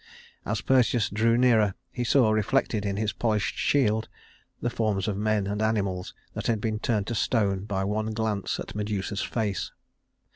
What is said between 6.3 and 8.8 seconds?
that had been turned to stone by one glance at